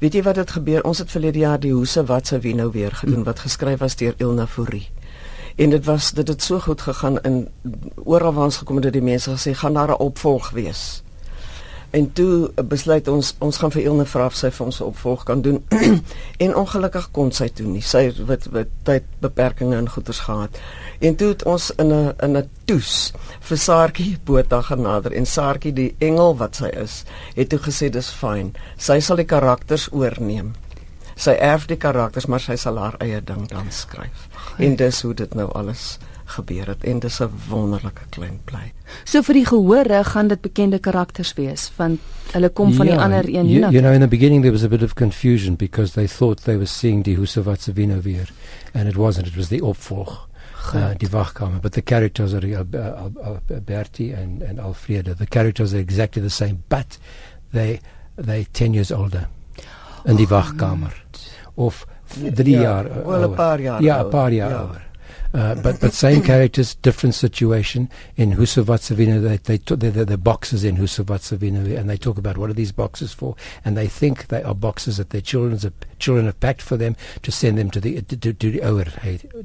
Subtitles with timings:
[0.00, 0.84] Weet jy wat het gebeur?
[0.88, 3.96] Ons het verlede jaar die Hoese wat se wie nou weer gedoen wat geskryf was
[4.00, 4.86] deur Ilna Fourie.
[5.60, 7.48] En dit was dit het so goed gegaan in
[8.04, 11.02] oral waar ons gekom het dat die mense gesê gaan daar 'n opvolg wees.
[11.90, 15.42] En toe besluit ons ons gaan vir Ilne vra of sy vir ons opvolg kan
[15.42, 15.58] doen.
[16.44, 17.82] en ongelukkig kon sy toe nie.
[17.82, 20.60] Sy het wat wat tydbeperkings en goeters gehad.
[21.02, 25.72] En toe het ons in 'n in 'n toes vir Saartjie Botha genader en Saartjie
[25.72, 28.54] die engel wat sy is, het toe gesê dis fyn.
[28.76, 30.54] Sy sal die karakters oorneem.
[31.20, 34.28] Sy erf die karakters, maar sy sal haar eie ding dan skryf.
[34.58, 35.98] En dis hoe dit nou alles
[36.30, 36.84] gebeur het.
[36.84, 38.72] En dis 'n wonderlike klein plei.
[39.04, 42.00] So vir die gehore gaan dit bekende karakters wees want
[42.32, 44.62] hulle kom van yeah, die ander een you, you know in the beginning there was
[44.62, 48.28] a bit of confusion because they thought they were seeing die Husavatsavino weer
[48.72, 49.26] and it wasn't.
[49.26, 50.28] It was the opvolg
[50.74, 51.60] uh, die wagkamer.
[51.60, 56.22] But the characters are uh, uh, uh, Bertie and and Alfredo the characters are exactly
[56.22, 56.98] the same but
[57.52, 57.80] they
[58.16, 59.28] they 10 years older
[60.04, 61.04] in die wagkamer
[61.54, 61.86] of
[62.34, 64.60] 3 ja, jaar wel 'n paar jaar ja 'n paar jaar ja.
[64.60, 64.88] ouder
[65.32, 67.88] Uh, but but same characters, different situation.
[68.16, 72.36] In Husavatsavina, they they took the, the, the boxes in Husavatsavina, and they talk about
[72.36, 75.56] what are these boxes for, and they think they are boxes that their children
[76.00, 78.86] children have packed for them to send them to the to, to, to the ouer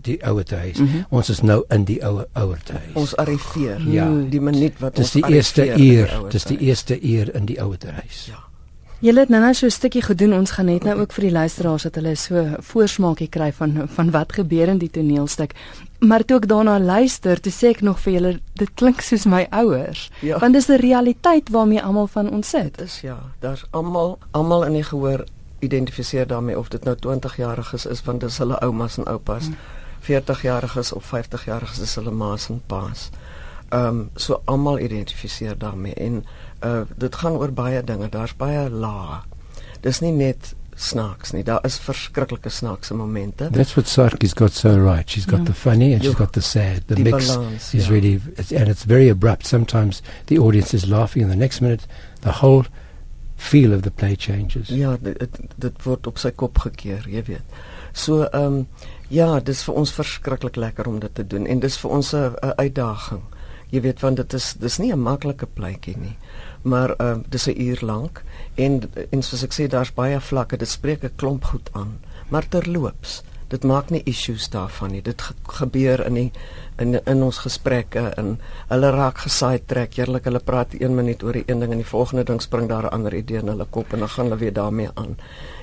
[0.00, 0.78] die ouer huis.
[0.78, 1.04] Mm -hmm.
[1.08, 2.94] Ons is nou in die ouer ouer huis.
[2.94, 3.80] Ons arriveer.
[3.80, 7.60] Ja, die minuut wat dis ons die eerste eer, dis die eerste eer in die
[7.60, 8.26] ouer huis.
[8.26, 8.53] Ja.
[8.98, 10.32] Julle het nou net so 'n stukkie gedoen.
[10.32, 14.10] Ons gaan net nou ook vir die luisteraars dat hulle so voorsmaakie kry van van
[14.10, 15.52] wat gebeur in die toneelstuk.
[15.98, 19.46] Maar toe ek daarna luister, toe sê ek nog vir julle dit klink soos my
[19.50, 20.10] ouers.
[20.20, 20.38] Ja.
[20.38, 22.78] Want dis 'n realiteit waarmee almal van ons sit.
[22.78, 25.24] Dis ja, daar's almal almal in die gehoor
[25.58, 29.44] identifiseer daarmee of dit nou 20 jariges is want dis hulle oumas en oupas.
[29.44, 29.56] Hmm.
[30.00, 33.10] 40 jariges of 50 jariges is hulle ma's en pa's.
[33.68, 36.24] Ehm um, so almal identifiseer daarmee en
[36.64, 38.08] uh dit gaan oor baie dinge.
[38.08, 39.22] Daar's baie lae.
[39.80, 41.42] Dis nie net snaaks nie.
[41.44, 43.48] Daar is verskriklike snaakse momente.
[43.50, 45.10] That's what Sarki's got so right.
[45.10, 45.46] She's got yeah.
[45.46, 46.82] the funny and she's got the sad.
[46.86, 47.92] The mix balance, is yeah.
[47.92, 49.46] really it's, and it's very abrupt.
[49.46, 51.86] Sometimes the audience is laughing and the next minute
[52.20, 52.64] the whole
[53.36, 54.68] feel of the play changes.
[54.68, 57.62] Ja, dit dit word op sy kop gekeer, jy weet.
[57.92, 58.66] So ehm um,
[59.08, 62.34] ja, dis vir ons verskriklik lekker om dit te doen en dis vir ons 'n
[62.56, 63.22] uitdaging.
[63.74, 66.16] Jy weet want dit is dis nie 'n maklike pleitjie nie.
[66.62, 68.22] Maar ehm uh, dis 'n uur lank
[68.54, 70.56] en en soos ek sê daar's baie vlakke.
[70.56, 71.98] Dit spreek 'n klomp goed aan.
[72.28, 73.22] Maar terloops
[73.54, 75.02] dit maak nie issues daarvan nie.
[75.04, 76.30] Dit ge gebeur in die
[76.82, 78.34] in in ons gesprekke en
[78.70, 79.98] hulle raak gesaai trek.
[79.98, 82.88] Eerlik hulle praat 1 minuut oor die een ding en die volgende ding spring daar
[82.88, 85.16] 'n ander idee in hulle kop en dan gaan hulle weer daarmee aan.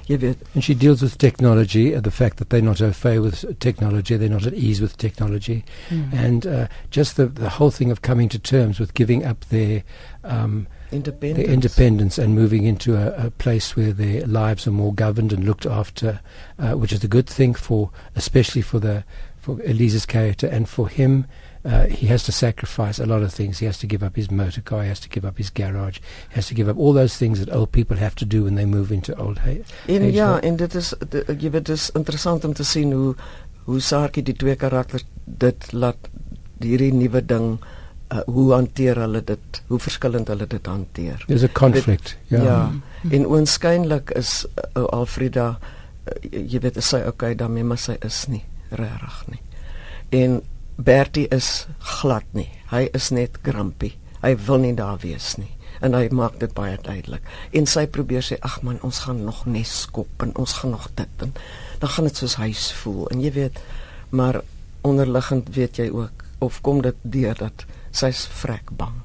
[0.07, 3.19] Jy weet and she deals with technology and the fact that they're not au fait
[3.19, 5.63] with technology they're not at ease with technology.
[5.89, 6.13] Mm.
[6.13, 9.83] and uh, just the the whole thing of coming to terms with giving up their
[10.23, 11.45] um independence.
[11.45, 15.45] their independence and moving into a, a, place where their lives are more governed and
[15.45, 16.19] looked after,
[16.59, 19.03] uh, which is a good thing for, especially for the
[19.39, 21.25] for Elise's character and for him.
[21.63, 23.59] Uh, he has to sacrifice a lot of things.
[23.59, 24.83] He has to give up his motor car.
[24.83, 25.99] He has to give up his garage.
[26.29, 28.55] He has to give up all those things that old people have to do when
[28.55, 29.65] they move into old age.
[29.85, 30.93] En ja, en dit is
[31.37, 33.15] jy weet dit is interessant om te sien hoe
[33.63, 36.09] hoe Saartjie die twee karakters dit laat
[36.59, 37.65] hierdie nuwe ding uh,
[38.25, 39.61] hoe hanteer hulle dit?
[39.67, 41.23] Hoe verskillend hulle dit hanteer?
[41.27, 42.43] There's a conflict ja.
[42.43, 42.71] Ja.
[43.09, 44.45] En oënskynlik is
[44.75, 49.41] uh, Alfreda uh, jy weet sy okay daarmee maar sy is nie regtig nie.
[50.21, 50.41] En
[50.81, 51.67] Bertie is
[52.01, 52.49] glad nie.
[52.71, 53.93] Hy is net grumpy.
[54.21, 55.51] Hy wil nie daar wees nie.
[55.81, 57.25] En hy maak dit baie duidelik.
[57.57, 60.89] En sy probeer sê ag man ons gaan nog nes skop en ons gaan nog
[60.97, 61.33] dit en
[61.81, 63.07] dan gaan dit soos huis voel.
[63.13, 63.61] En jy weet
[64.11, 64.41] maar
[64.87, 69.01] onderliggend weet jy ook of kom dit deur dat sy's vrek bang.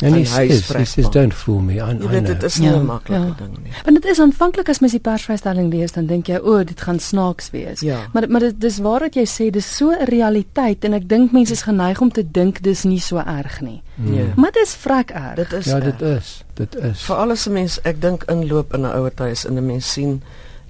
[0.00, 1.76] En hy sê he says don't fool me.
[1.76, 2.24] I, I know.
[2.24, 3.34] Dit is nie 'n ja, maklike ja.
[3.38, 3.72] ding nie.
[3.84, 6.80] Want dit is aanvanklik as mens die persvrystelling lees dan dink jy o, oh, dit
[6.80, 7.80] gaan snaaks wees.
[7.80, 8.08] Ja.
[8.12, 11.32] Maar maar dit dis waar wat jy sê dis so 'n realiteit en ek dink
[11.32, 13.82] mense is geneig om te dink dis nie so erg nie.
[13.94, 14.32] Nee.
[14.36, 15.36] Maar dit is vrek erg.
[15.36, 16.44] Dit is Ja, dit is.
[16.54, 17.02] Dit is.
[17.02, 20.22] Vir alles 'n mens ek dink inloop in 'n ouer huis en 'n mens sien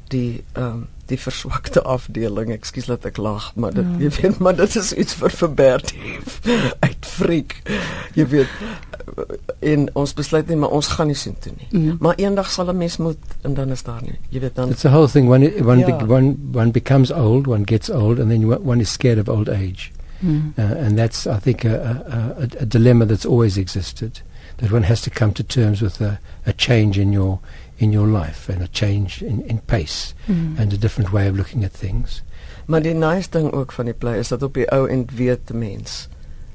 [0.09, 2.53] die ehm um, die verswakte afdeling.
[2.55, 4.07] Ekskuus dat ek lag, maar dit ja.
[4.07, 5.93] jy weet, maar dit is iets vir Verbert
[6.87, 7.57] uit freak.
[8.19, 8.49] Jy weet
[9.67, 11.69] en ons besluit net maar ons gaan nie sien toe nie.
[11.71, 11.97] Mm.
[12.05, 14.19] Maar eendag sal 'n mens moet en dan is daar nie.
[14.31, 15.97] Jy weet dan It's a whole thing when it, when ja.
[15.97, 19.29] be, one one becomes old, one gets old and then you, one is scared of
[19.29, 19.93] old age.
[20.21, 20.53] Mm.
[20.59, 24.23] Uh, and that's I think a, a, a, a dilemma that's always existed
[24.61, 27.41] that one has to come to terms with a, a change in your
[27.81, 30.59] in your life and a change in, in pace mm.
[30.59, 32.23] and a different way of looking at things.
[32.67, 35.49] Maar die nice ding ook van die play is dat op die ou end weet
[35.49, 36.09] die mens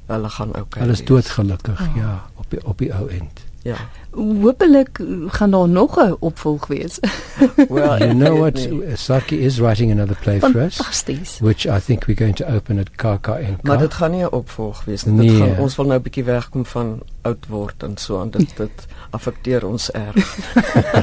[0.06, 0.82] hulle gaan okay.
[0.82, 1.96] Hulle is doodgelukkig, oh.
[1.96, 3.42] ja, op die op die ou end.
[3.66, 3.74] Ja.
[4.16, 4.98] Hoopelik
[5.28, 6.98] gaan daar nog 'n opvolg wees.
[7.68, 8.68] Well, you know what?
[8.94, 11.38] Saki is writing another play for us, Fantasties.
[11.40, 13.62] which I think we're going to open at KKNK.
[13.62, 15.14] Maar dit gaan nie 'n opvolg wees nie.
[15.14, 15.28] Nee.
[15.28, 18.56] Dit gaan ons wil nou 'n bietjie wegkom van oud word en so aan dit
[18.56, 20.38] dit affekteer ons erg.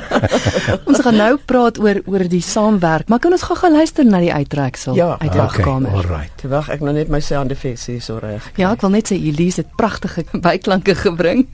[0.89, 4.33] ons gaan nou praat oor oor die saamwerk, maar kan ons gou-gou luister na die
[4.33, 5.11] uittreksel Ja.
[5.11, 5.89] uit die okay, wagkamer?
[5.91, 6.31] all right.
[6.35, 8.51] Terwyl ek nou net my sound effects hier so reg.
[8.55, 11.47] Ja, ek wil net sê Elise het pragtige byklanke gebring.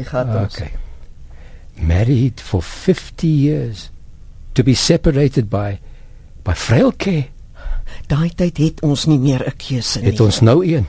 [0.00, 0.54] Ek gaan dit.
[0.54, 0.72] Okay.
[1.80, 3.90] Married for 50 years
[4.52, 5.80] to be separated by
[6.44, 7.28] by frailke.
[8.08, 10.10] Daai tyd het ons nie meer 'n keuse nie.
[10.10, 10.86] Het ons nou een.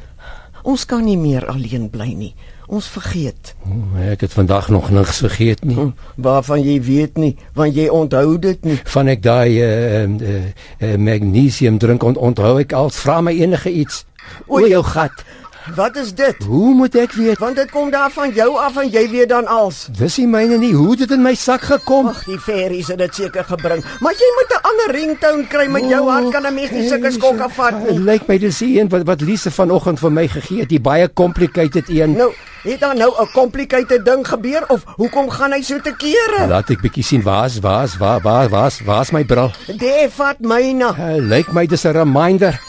[0.64, 2.34] ons kan nie meer alleen bly nie.
[2.72, 3.56] Ons vergeet.
[3.68, 5.76] Oh, ek het vandag nog niks vergeet nie.
[5.76, 8.78] Hm, waarvan jy weet nie, want jy onthou dit nie.
[8.94, 10.38] Van ek daai uh, uh,
[10.80, 14.06] uh, magnesium drink ont onthou ek al vra my enige iets.
[14.48, 15.26] O jou gat.
[15.76, 16.36] Wat is dit?
[16.44, 17.38] Hoe moet ek weet?
[17.38, 19.88] Want dit kom daar van jou af en jy weet dan als.
[19.98, 20.74] Dis nie myne nie.
[20.74, 22.08] Hoe het dit in my sak gekom?
[22.10, 23.84] Ag, die fairies het dit seker gebring.
[24.02, 27.12] Maar jy moet 'n ander ringtone kry met jou hart kan 'n mens nie sulke
[27.12, 28.00] skokke vat Dit nie.
[28.00, 31.14] lyk my dis die een wat wat Lise vanoggend vir my gegee het, die baie
[31.14, 32.12] complicated een.
[32.18, 36.48] Nou, het daar nou 'n complicated ding gebeur of hoekom gaan hy so te kere?
[36.48, 39.52] Laat ek bietjie sien waar's waar's waar waar waar's waar's my bril.
[39.78, 40.90] Dit vat my na.
[40.98, 42.60] Uh, lyk my dis 'n reminder.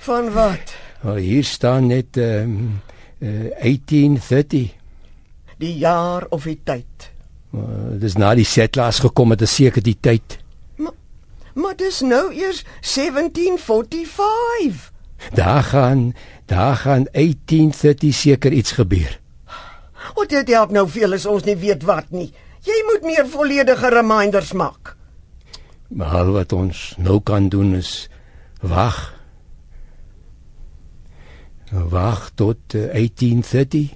[0.00, 0.78] Van wat?
[1.00, 2.80] Wel hier staan net um,
[3.18, 4.74] uh, 1830.
[5.56, 7.12] Die jaar of die tyd.
[7.54, 7.60] Uh,
[8.00, 10.38] dis na die settlers gekom het, is seker die tyd.
[11.54, 14.92] Maar dis nou eers 1745.
[15.34, 16.14] Daar gaan
[16.46, 19.20] daar gaan 1830 seker iets gebeur.
[20.14, 22.32] Wat dit help nou veel as ons nie weet wat nie.
[22.64, 24.96] Jy moet meer volledige reminders maak.
[25.88, 28.08] Maar al wat ons nou kan doen is
[28.60, 29.19] wag.
[31.70, 33.90] Wag tot uh, 1830.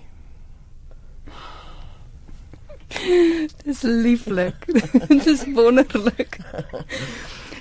[3.65, 4.55] Dis lieflik.
[5.25, 6.39] Dis wonderlik.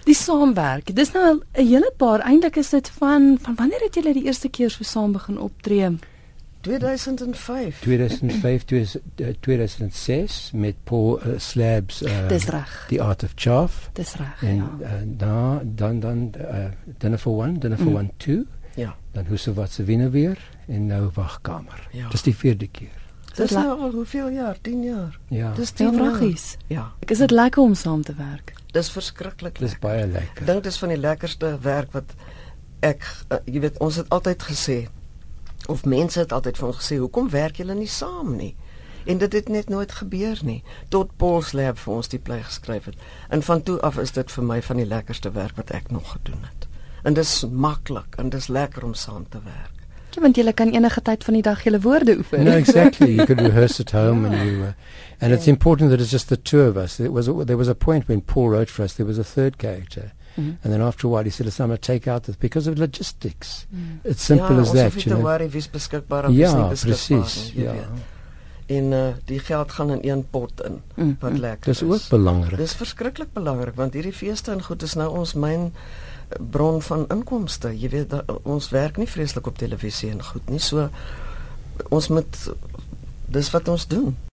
[0.04, 0.92] Die saamwerk.
[0.95, 2.19] Dis nou al 'n hele paar.
[2.19, 5.89] Eintlik is dit van van wanneer het julle die eerste keer so saam begin optree?
[6.62, 7.80] 2005.
[7.80, 12.86] 2005 2000, uh, 2006 met Paul uh, Slabs uh, Dis reg.
[12.89, 14.44] The Art of Chaff Dis reg.
[14.44, 14.69] en Ja.
[14.81, 16.65] uh, da, dan dan uh,
[16.98, 17.95] Dinner for One, Dinner for Mm.
[17.95, 18.45] One 2,
[18.75, 18.96] Ja.
[19.12, 20.38] dan Husse wat se winne weer
[20.68, 21.88] en nou Wagkamer.
[21.92, 22.10] Ja.
[22.10, 23.02] Dis die vierde keer.
[23.36, 24.58] Dis nou al hoeveel jaar?
[24.62, 25.20] 10 jaar.
[25.30, 25.52] Ja.
[25.54, 26.12] Dis Ja, 10 jaar.
[26.16, 26.58] vragies.
[26.68, 28.54] Ja, Ek is dit lekker om saam te werk.
[28.72, 29.60] dis verskriklik.
[29.60, 29.80] Dis lekker.
[29.80, 30.46] baie Ek lekker.
[30.46, 32.14] dink dis van die lekkerste werk wat
[32.80, 34.88] ek uh, jy weet ons het altyd gesê
[35.68, 38.56] of mense het altyd vir ons gesê hoekom werk julle nie saam nie?
[39.06, 42.86] En dit het net nooit gebeur nie tot Paul Slab vir ons die plek geskryf
[42.86, 42.96] het.
[43.30, 46.12] En van toe af is dit vir my van die lekkerste werk wat ek nog
[46.12, 46.68] gedoen het.
[47.04, 49.70] En dis maklik en dis lekker om saam te werk.
[50.14, 52.44] Ja, want jy kan enige tyd van die dag julle woorde oefen.
[52.46, 53.16] No, exactly.
[53.16, 54.74] You could rehearse at home, and you, uh,
[55.20, 55.56] and it's Yeah.
[55.56, 57.00] important that it's just the two of us.
[57.00, 58.94] It was there was a point when Paul wrote for us.
[58.94, 60.58] There was a third character, Mhm.
[60.64, 62.70] and then after a while he said, "Listen, I'm going to take out this because
[62.70, 63.66] of logistics.
[63.74, 64.00] Mm.
[64.04, 66.68] It's simple ja, as ons that, te know." worry wie's beskikbaar en wie's nie Ja,
[66.70, 67.52] beskikbaar precies.
[67.56, 67.88] nie, Ja, weet.
[68.68, 71.38] En uh die geld gaan in een pot in Mm, wat mm.
[71.40, 72.58] lekker dis ook belangrik.
[72.58, 75.74] Dis verskriklik belangrik want hierdie feeste en goed is nou ons myn
[76.40, 77.72] bron van inkomste.
[77.78, 80.60] Jy weet da, ons werk nie vreeslik op televisie en goed nie.
[80.60, 80.90] So
[81.90, 82.40] ons moet
[83.34, 84.14] dis wat ons doen.